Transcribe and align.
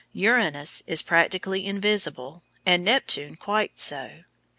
Uranus 0.13 0.81
is 0.87 1.03
practically 1.03 1.63
invisible, 1.63 2.41
and 2.65 2.83
Neptune 2.83 3.35
quite 3.35 3.77
so. 3.77 4.23